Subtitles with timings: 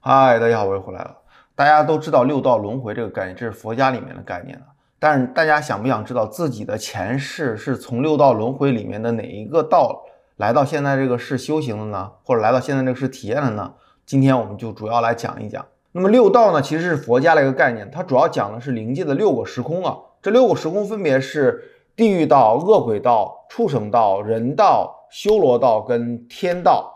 [0.00, 1.16] 嗨，大家好，我又回来了。
[1.56, 4.64] 大家都知道六道轮回这个概念，这是佛家里面的概念了。
[5.00, 10.04] 但是大家想不想知道自己的前世是从六道轮回里面的哪一个道
[10.36, 12.12] 来到现在这个世修行的呢？
[12.22, 13.74] 或者来到现在这个世体验的呢？
[14.06, 15.66] 今天我们就主要来讲一讲。
[15.90, 19.96] 那么六道呢，其实是佛家的一个概念，它主要讲的是灵界的六个时空啊。
[20.22, 21.60] 这六个时空分别是
[21.96, 26.94] 地狱道、恶鬼道、畜生道、人道、修罗道跟天道。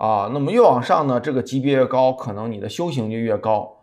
[0.00, 3.76] 啊，那么越往上呢，这个级别越高，可能你的修行就越高。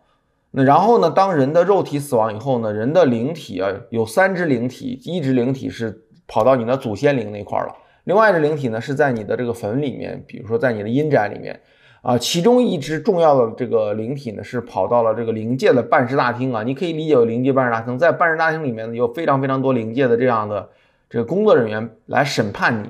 [0.50, 11.60] 那然后呢，当人的肉体死亡以后呢，人的灵体啊，有三只灵体，一只灵体是跑到你的祖先灵那块了，另外一只灵体呢是在你的这个坟里面，比如说在你的阴宅里面
[12.02, 20.68] 啊，其中一只重要的这个灵体呢是跑到了这个灵界的办事大厅啊，你可以理解为灵界办事大厅，在办事大厅里面呢有非常非常多灵界的这样的
[21.08, 22.88] 这个工作人员来审判你。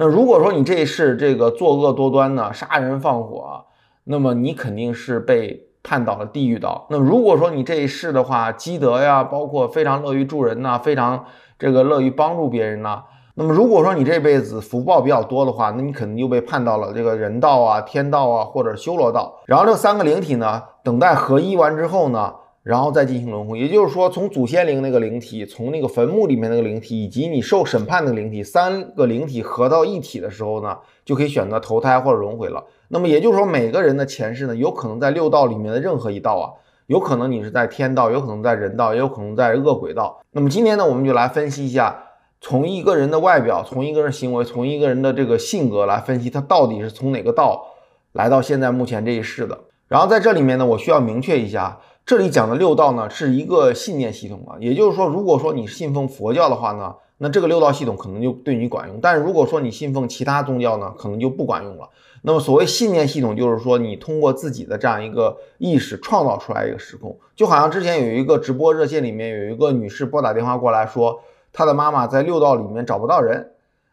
[0.00, 3.66] 那如果说你这一世这个作恶多端呢，杀人放火，
[4.04, 6.86] 那么你肯定是被判到了地狱道。
[6.88, 11.26] 那如果说你这一世的话，积德呀，包括非常乐于助人呐，非常
[11.58, 13.02] 这个乐于帮助别人呐，
[13.34, 19.42] 那么如果说你这辈子福报比较多的话，那你肯定又被判到了这个人道啊、天道啊或者修罗道。
[19.44, 22.32] 然后这三个灵体呢，等待合一完之后呢。
[22.70, 32.64] 然后再进行轮回，也就是说，从祖先灵那个灵体，从那个坟墓里面那个灵体，以及你受审判的灵体，三个灵体合到一体的时候呢，就可以选择投胎或者轮回了。
[32.86, 36.46] 那么也就是说，每个人的前世呢，有可能在六道里面的任何一道啊，
[36.86, 40.20] 有可能你是在天道，有可能在人道，也有可能在恶鬼道。
[40.30, 42.04] 那么今天呢，我们就来分析一下，
[42.40, 47.66] 从一个人的外表，从一个人行为，从一个人的这个性格来分析他到底是从哪个道
[48.12, 49.58] 来到现在目前这一世的。
[49.88, 51.80] 然后在这里面呢，我需要明确一下。
[52.10, 61.88] 这里讲的六道呢，是一个信念系统啊，也就是说，如果说你信奉佛教的话呢，那这个六道系统可能就对你管用；但是如果说你信奉其他宗教呢，可能就不管用了。
[62.22, 71.20] 那么所谓信念系统，就是说你通过自己的这样一个意识创造出来一个时空，就好像之前有一个直播热线里面有一个女士拨打电话过来说，
[71.52, 73.52] 她的妈妈在六道里面找不到人，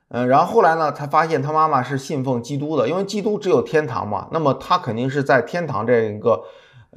[0.09, 6.41] 嗯，然后后来呢，她发现她妈妈是信奉基督的，因为基督只有天堂嘛，那么她肯定是在天堂这一个。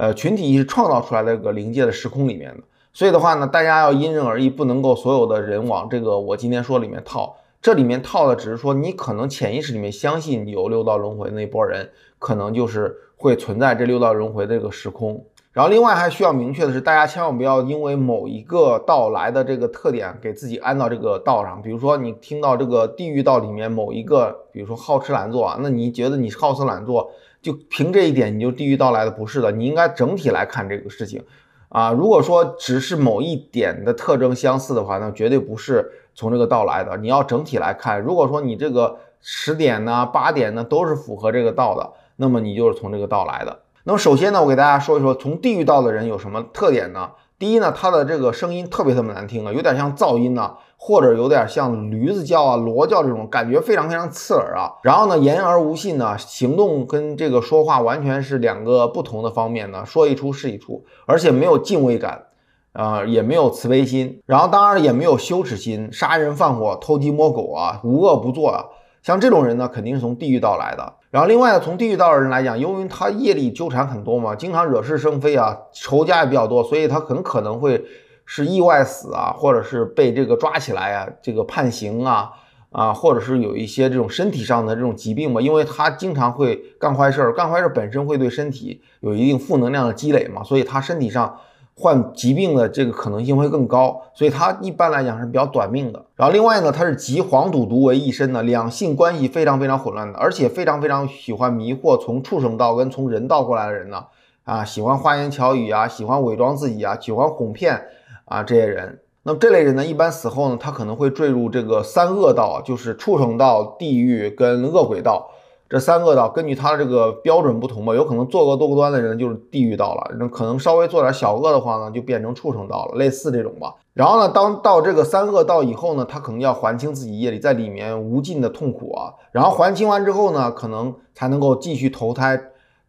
[0.01, 7.37] 呃，群体意识创造出来的这个灵界的时空里面的，所以的话呢，大家要因人而异，不能够所有的人往这个我今天说里面套。
[7.61, 15.23] 这里面套的只是说，你可能潜意识里面相信有六道轮回那波人，可能就是会存在这六道轮回的这个时空。
[15.53, 21.61] 然后另外还需要明确的是，大家千万不要因为某一个道来的这个特点，给自己安到这个道上。
[21.61, 27.11] 比如说你听到这个地狱道里面某一个，比如说好吃懒做啊，那你觉得你是好吃懒做？
[27.43, 31.25] 就凭这一点，你就地狱道来的不是的，你应该整体来看这个事情
[31.69, 31.91] 啊。
[31.93, 36.97] 如果说只是某一点的特征相似的话，那绝对不是从这个道来的。
[36.99, 43.61] 你要整体来看，如果说你这个十点呢、八点呢都是符合这个道的，那么你就是从这个道来的。
[43.85, 47.11] 那么首先呢，我给大家说一说从地狱道的人有什么特点呢？
[47.41, 50.53] 第一呢，他的这个声音特别特别难听啊，有点像噪音呢。
[50.83, 54.73] 或者有点像驴子叫啊、骡叫这种感觉，非常非常刺耳啊。
[54.83, 62.29] 然后呢，言而无信呢，行动跟这个说话完全是两个不同的方面呢，说一出是一出，而且没有敬畏感，
[62.73, 68.65] 啊，也没有慈悲心，然后当然也没有羞耻心，杀人放火、偷鸡摸狗啊，无恶不作啊。
[69.03, 70.95] 像这种人呢，肯定是从地狱道来的。
[71.11, 77.85] 然后另外呢，从地狱道的人来讲，由于他业力纠缠很多嘛，经常惹是生非啊，仇家也比较多，所以他很可能会。
[78.33, 82.31] 是意外死啊，或者是被这个抓起来啊，这个判刑啊，
[82.71, 91.41] 啊，或者是有一些这种身体上的这种疾病嘛，因为他经常会干坏事儿，干坏事本身会对身体有一定负能量的积累嘛，所以他身体上
[91.81, 96.05] 患疾病的这个可能性会更高，所以他一般来讲是比较短命的。
[96.15, 104.05] 然后另外呢，他是集黄赌毒为一身的，两性关系非常非常混乱的，而且非常非常喜欢迷惑从畜生道跟从人道过来的人呢，
[104.45, 107.83] 啊，喜欢花言巧语啊，喜欢伪装自己啊，喜欢哄骗。
[108.27, 115.29] 啊，这些人，那么这类人呢，一般死后呢，他可能会坠入这个三恶道，就是畜生道、地狱跟恶鬼道
[115.71, 116.29] 这三恶道。
[116.29, 123.77] 根据他这个标准不同吧，有可能作恶多端的人就是地狱道了，那可能稍微做点小恶的话呢，就变成畜生道了，类似这种吧。
[123.95, 129.15] 然后呢，当到这个三恶道以后呢，他可能要还清自己业力，在里面无尽的痛苦啊。
[129.33, 132.39] 然后还清完之后呢，可能才能够继续投胎。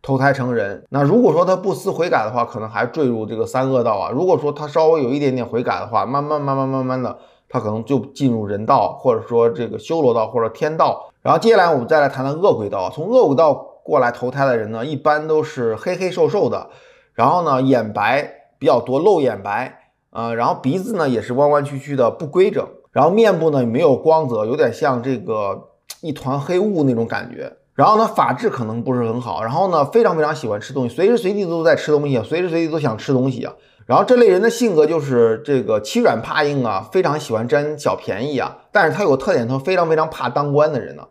[0.04, 4.10] 投胎成人，那如果说他不思悔改的话，可能还坠入这个三恶道啊。
[4.10, 7.16] 如果说他稍微有一点点悔改的话，慢慢慢慢慢慢的，
[7.48, 11.11] 他可能就进入人道，或者说这个修罗道或者天道。
[11.22, 12.90] 然后接下来我们再来谈谈恶鬼道。
[12.90, 16.70] 从恶鬼道过来投胎的人呢，一般都是黑黑瘦瘦的，
[17.14, 25.70] 然后呢眼白比较多，露眼白，呃，然后鼻子呢也是弯弯曲曲的，不规整，然后面部呢没有光泽，有点像这个
[26.02, 27.58] 一团黑雾那种感觉。
[27.74, 33.54] 然后呢，法制可能不是很好，然后呢，非常非常喜欢吃东西，随时随地都在吃东西，随时随地都想吃东西啊。
[33.86, 38.58] 然后这类人的性格就是这个欺软怕硬啊，非常喜欢占小便宜啊。
[38.72, 41.04] 但是他有个特点，他非常非常怕当官的人呢。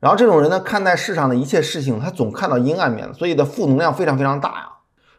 [0.00, 4.68] 然后这种人呢，看待世上的一切事情，他总看到阴暗面，所以的负能量非常非常大呀。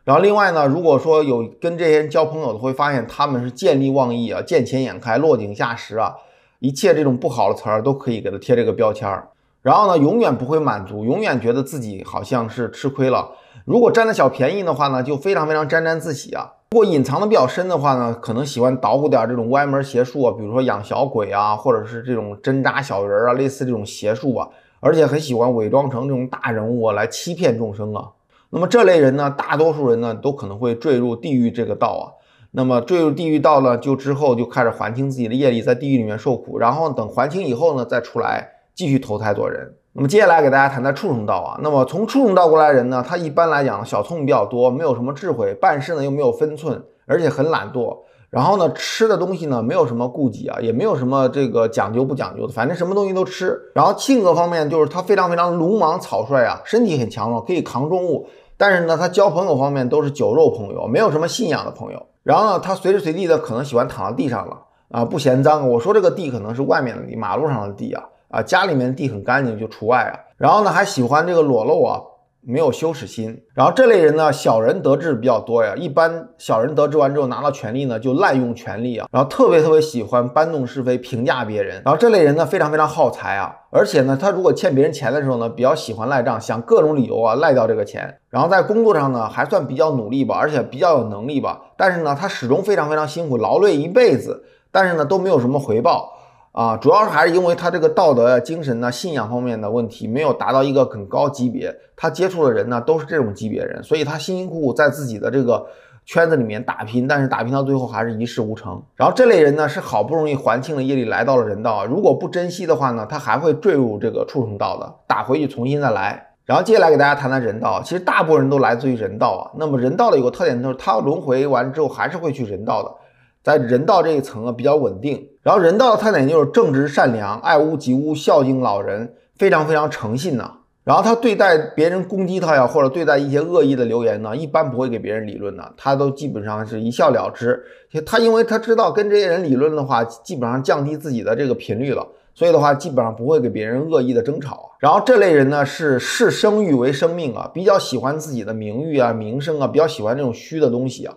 [0.04, 6.16] 然后另外呢，如果说有跟这些人交朋友的，会发现他们是见利忘义啊，见钱眼开，落井下石啊，
[6.60, 9.30] 一切这种不好的词儿都可以给他贴这个标签儿。
[9.62, 13.32] 然后呢，永远不会满足，永远觉得自己好像是吃亏了。
[13.66, 16.54] 如果占了小便宜的话呢，就非常非常沾沾自喜啊。
[16.72, 24.48] 如果隐藏的比较深的话呢，可能喜欢捣鼓点这种歪门邪术啊，比如说养小鬼啊，或者是这种针扎小人啊，类似这种邪术啊，
[24.80, 28.10] 而且很喜欢伪装成这种大人物啊，来欺骗众生啊。
[28.50, 32.04] 那么这类人呢，大多数人呢都可能会坠入地狱这个道啊。
[32.52, 38.50] 那么坠入地狱道呢，就之后就开始还清自己的业力，在地狱里面受苦，然后等还清以后呢，再出来
[38.82, 39.72] 继续投胎做人。
[39.94, 41.60] 那么接下来给大家谈谈畜生道啊。
[41.62, 47.96] 那么从畜生道过来人呢，他一般来讲小聪明比较多，没有什么智慧，办事呢又没有分寸，而且很懒惰。
[48.32, 53.56] 然后呢，吃的东西呢没有什么顾忌啊，也没有什么这个讲究不讲究的，反正什么东西都吃。
[53.76, 58.28] 然后性格方面就是他非常非常鲁莽草率啊，身体很强壮，可以扛重物。
[58.58, 62.02] 但是呢，他交朋友方面都是酒肉朋友，没有什么信仰的朋友。
[62.24, 64.58] 然后呢，他随时随地的可能喜欢躺在地上了
[64.92, 65.70] 啊，不嫌脏。
[65.70, 70.14] 我说这个地可能是外面的地，马路上的地啊啊，家里面地很干净就除外啊。
[70.38, 72.02] 然后呢，还喜欢这个裸露啊。
[72.44, 75.76] 没有羞耻心，然后这类人呢，小人得志比较多呀。
[75.78, 81.80] 一般小人得志完之后拿到权力呢，就滥用权力啊，然后特别特别喜欢搬弄是非、评价别人。
[81.86, 88.18] 然后这类人呢，非常非常耗财啊，而且呢，他如果欠别人钱的时候呢，比较喜欢赖账，想各种理由啊赖掉这个钱。
[88.32, 91.62] 然后在工作上呢，还算比较努力吧，而且比较有能力吧。
[91.78, 96.12] 但是呢，他始终非常非常辛苦，劳累一辈子，但是呢，都没有什么回报。
[96.52, 105.66] 啊，主要是还是因为他这个道德呀、精神呐、信仰方面的问题没有达到一个很高级别，他接触的人呢都是这种级别人，所以他辛辛苦苦在自己的这个
[106.06, 108.84] 圈子里面打拼，但是打拼到最后还是一事无成。
[108.98, 116.28] 然后这类人呢是好不容易还清了业力，来到了人道，如果不珍惜的话呢，他还会坠入这个畜生道的，打回去重新再来。
[116.44, 119.56] 然后接下来给大家谈谈人道，其实大部分人都来自于人道啊。
[119.58, 122.94] 那么人道的有个特点就是他轮回完之后还是会去人道的。
[123.44, 130.58] 在人道这一层啊比较稳定，然后人道的特点就是正直善良、爱屋及乌、孝敬老人，非常非常诚信呐。
[130.84, 137.64] 然后他对待别人攻击他呀，或者对待一些恶意的留言呢，一般不会给别人理论的，他都基本上是一笑了之。
[138.04, 144.72] 他因为他知道跟这些人理论的话，基本上降低自己的这个频率了，所以的话基本上不会给别人恶意的争吵。
[144.80, 151.14] 然后这类人呢是视声誉为生命啊，比较喜欢自己的名誉啊、名声啊，比较喜欢这种虚的东西啊。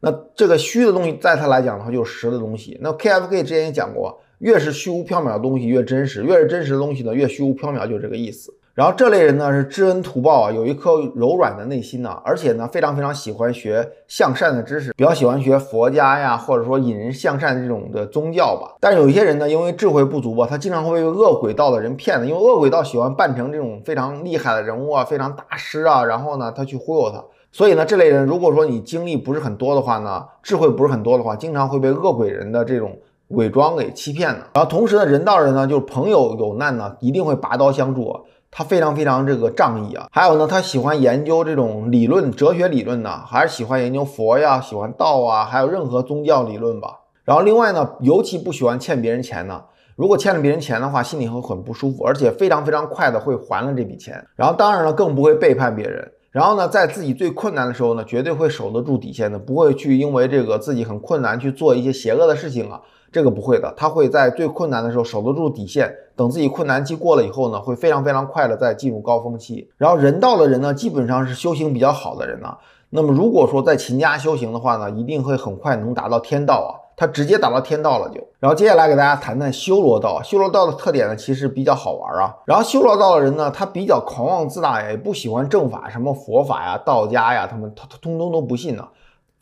[0.00, 2.78] 那这个虚的东西，在他来讲的话，就是实的东西。
[2.80, 8.52] 那 KFK 之前也讲过，越是虚无缥缈的东西越真实，越是真实的东西呢越虚无缥缈，就这个意思。
[8.74, 18.76] 然后这类人呢是知恩图报啊，有一颗柔软的内心呢，而且呢非常非常喜欢学向善的知识，比较喜欢学佛家呀，或者说引人向善这种的宗教吧。
[18.78, 27.24] 但有一些人呢，因为智慧不足吧，他经常会被恶鬼道的人骗的，因为恶鬼道喜欢扮成这种非常厉害的人物啊，非常大师啊，然后呢他去忽悠他。
[27.56, 32.98] 所以呢，这类人如果说你经历不是很多的话呢，智慧不是很多的话，经常会被恶鬼人的这种
[33.28, 34.40] 伪装给欺骗的。
[34.52, 38.14] 然后同时呢，人道人呢，就是朋友有难呢，一定会拔刀相助，
[38.50, 40.06] 他非常非常这个仗义啊。
[40.12, 46.88] 还有呢，他喜欢研究这种理论、哲学理论呢，还是喜欢研究佛呀、喜欢道啊，还有任何宗教理论吧。
[47.24, 49.62] 然后另外呢，尤其不喜欢欠别人钱呢。
[49.96, 54.22] 如果欠了别人钱的话，心里会很不舒服，而且非常非常快的会还了这笔钱。
[54.36, 56.12] 然后当然了，更不会背叛别人。
[56.36, 62.78] 然后呢，在自己最困难的时候呢，绝对会守得住底线的，不会去因为这个自己很困难去做一些邪恶的事情啊，
[63.10, 69.66] 这个不会的，他会在最困难的时候守得住底线，等自己困难期过了以后呢，会非常非常快的再进入高峰期。
[69.78, 72.54] 然后人道的人呢，基本上是修行比较好的人呢，
[72.90, 76.85] 那么如果说在勤加修行的话呢，一定会很快能达到天道啊。
[76.96, 78.26] 他直接打到天道了，就。
[78.40, 80.22] 然后接下来给大家谈谈修罗道。
[80.22, 82.34] 修罗道的特点呢，其实比较好玩啊。
[82.46, 88.88] 然后修罗道的人呢，他比较狂妄自大，也不喜欢正法，什么佛法呀、道家呀，他们他他通通都不信呢。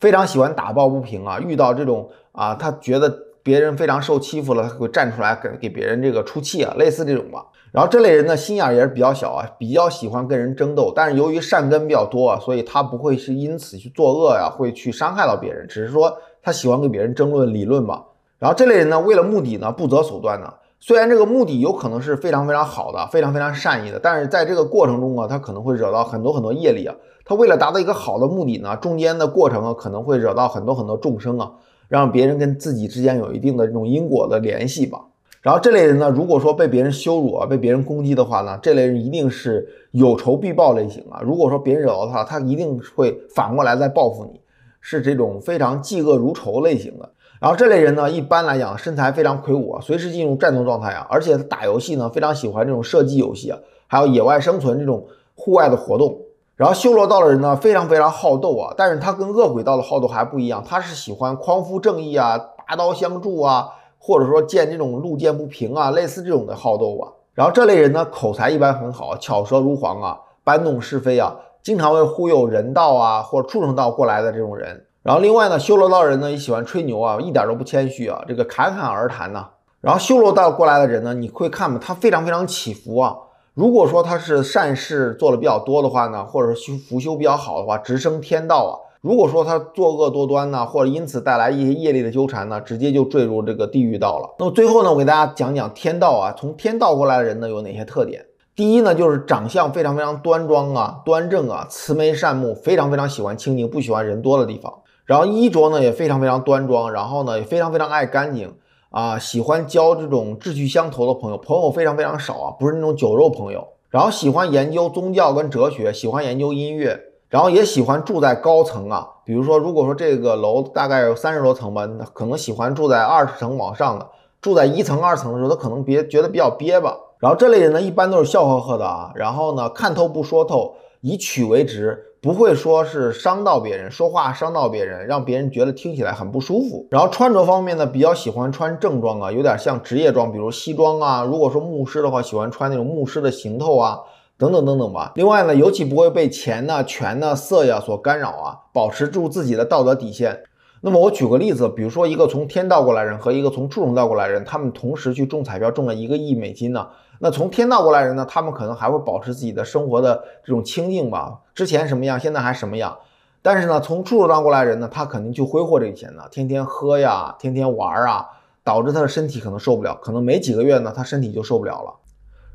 [0.01, 3.09] 非常喜欢打抱不平啊，遇到这种啊，他觉得
[3.41, 7.45] 别人非常受欺负了，他会站出来给给别人这个出气啊，类似这种吧。
[7.71, 16.17] 然后这类人呢，心眼也是比较小啊，比较喜欢跟人争斗，但是由于善根比较多啊，所以他不会是因此去作恶呀，会去伤害到别人，只是说。
[16.45, 18.05] 他喜欢跟别人争论理论吧，
[18.37, 20.53] 然后这类人呢，为了目的呢，不择手段呢。
[20.79, 26.93] 虽然这个目的有可能是非常非常好的，非常非常善意的，但是在这个过程中啊，他可能会惹到很多很多业力啊。
[27.25, 31.53] 他为了达到一个好的目的呢，中间的过程啊，可能会惹到很多很多众生啊，
[31.87, 34.99] 让别人跟自己之间有一定的这种因果的联系吧。
[35.41, 41.19] 然后这类人呢，如果说被别人羞辱啊，被别人攻击的话呢，这类人一定是有仇必报类型啊。
[41.23, 44.39] 如果说别人惹到他，他一定会反过来再报复你，
[44.87, 47.09] 是这种非常嫉恶如仇类型的。
[47.39, 56.15] 然后这类人呢，一般来讲身材非常魁梧啊，随时进入战斗状态啊，而且打游戏呢非常喜欢这种射击游戏啊，还有野外生存这种户外的活动。
[56.55, 67.09] 然后修罗道的人呢，非常非常好斗啊，但是他跟恶鬼道的好斗还不一样，他是喜欢匡扶正义啊，拔刀相助啊，或者说见这种路见不平啊，类似这种的好斗啊。
[67.33, 71.35] 然后这类人呢，口才一般很好，巧舌如簧啊，搬弄是非啊，
[71.65, 74.85] 经常会忽悠人道啊或者畜生道过来的这种人。
[75.01, 79.47] 然后另外呢，修罗道人呢也喜欢吹牛啊，一点都不谦虚啊，这个侃侃而谈呐。
[79.81, 83.15] 然后修罗道过来的人呢，你会看嘛，他非常非常起伏啊。
[83.55, 88.73] 如果说他是善事做的比较多的话呢，或者说福修比较好的话，直升天道啊。
[89.01, 94.35] 如果说他作恶多端呢，或者因此带来一些业力的纠缠呢，直接就坠入这个地狱道了。
[94.37, 98.23] 那么最后呢，我给大家讲讲天道啊，从天道过来的人呢有哪些特点？
[98.55, 104.73] 第一呢，就是长相非常非常端庄啊，端正啊，慈眉善目，非常非常喜欢清静，不喜欢人多的地方。
[105.03, 108.55] 然后衣着呢也非常非常端庄，然后呢也非常非常爱干净
[108.91, 113.67] 啊，喜欢交这种志趣相投的朋友，朋友非常非常少啊，不是那种酒肉朋友。
[113.89, 116.97] 然后喜欢研究宗教跟哲学，喜欢研究音乐，
[117.27, 119.05] 然后也喜欢住在高层啊。
[119.25, 124.07] 比如说，如果说这个楼大概有三十多层吧，可能喜欢住在二十层往上的。
[124.41, 126.95] 住在一层、二层的时候，他可能别觉得比较憋吧。
[127.25, 129.11] 然后这类人呢，一般都是笑呵呵的啊。
[129.15, 131.99] 然后呢，看透不说透，以曲为直。
[132.21, 136.85] 不会说是伤到别人，说话伤到别人，让别人觉得听起来很不舒服。
[136.91, 141.23] 然后穿着方面呢，比较喜欢穿正装啊，有点像职业装，比如西装啊。
[141.23, 143.97] 如果说牧师的话，喜欢穿那种牧师的行头啊，
[144.37, 145.11] 等等等等吧。
[145.15, 150.43] 另外呢，尤其不会被钱呢、权呢、色呀所干扰啊，保持住自己的道德底线。
[150.81, 156.87] 那么我举个例子，比如说一个从天道过来人和一个从畜生道过来人，他们同时去中彩票中了一个亿美金呢。
[157.19, 162.97] 那从天道过来人呢，他们可能还会保持自己的生活的这种清静吧，之前什么样，现在还什么样。
[163.41, 168.27] 但是呢，从畜生道过来人呢，他肯定就挥霍这个钱呢，天天喝呀，天天玩啊，
[168.63, 171.93] 导致他的身体可能受不了，可能没几个月呢，他身体就受不了了。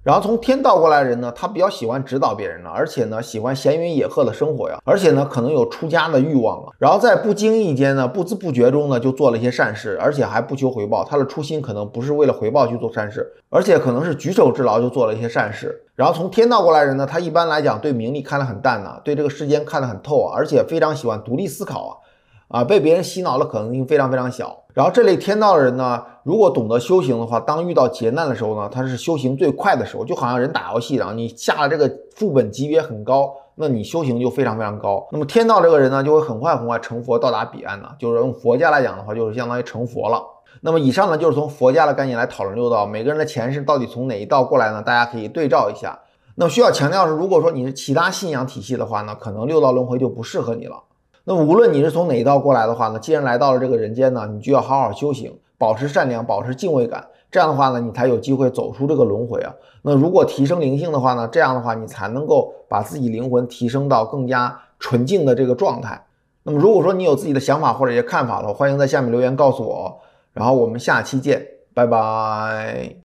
[0.02, 6.72] 然后从天道过来的人呢，他比较喜欢指导别人呢，而且呢喜欢闲云野鹤的生活呀，而且呢可能有出家的欲望啊。
[6.78, 11.04] 然后在不经意间呢，不知不觉中呢就做了一些善事，而且还不求回报。
[11.04, 15.82] 他的初心可能不是为了回报去做善事，而且可能是举手之劳就做了一些善事。
[15.94, 21.92] 然后从天道过来人呢，他一般来讲对名利看得很淡呐，对这个世间看得很透啊，而且非常喜欢独立思考啊。
[22.50, 24.64] 啊，被别人洗脑的可能性非常非常小。
[24.74, 30.04] 然后这类天道的人呢，如果懂得修行的话，当遇到劫难的时候呢，他是修行最快的时候。
[30.04, 35.06] 就好像人打游戏，然后你下了这个副本级别很高，那你修行就非常非常高。
[35.12, 37.88] 那么天道这个人呢，就会很快很快成佛，到达彼岸呢。
[37.98, 40.22] 就是用佛家来讲的话，就是相当于成佛了。
[40.62, 44.82] 那么以上呢，就是从佛家的概念来讨论六道，每个人的前世到底从哪一道过来呢？
[44.82, 45.98] 大家可以对照一下。
[46.36, 50.76] 那么需要强调是，如果说你是其他信仰体系的话呢，可能六道轮回就不适合你了。
[51.30, 59.54] 那无论你是从哪一道过来的话呢，既然来到了这个人间呢，你就要好好修行，保持善良，保持敬畏感，这样的话呢，你才有机会走出这个轮回啊。
[59.82, 66.04] 那如果提升灵性的话呢，这样的话你才能够把自己灵魂提升到更加纯净的这个状态。
[66.42, 70.00] 那么如果说你有自己的想法或者一些看法的话，欢迎在下面留言告诉我。
[70.32, 72.96] 然后我们下期见，拜拜。